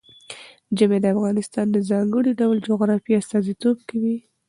[0.77, 4.17] ژمی د افغانستان د ځانګړي ډول جغرافیه استازیتوب کوي.